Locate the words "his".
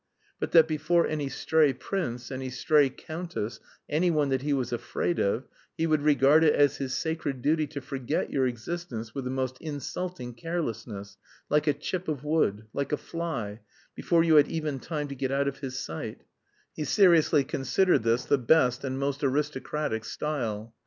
6.77-6.95, 15.59-15.77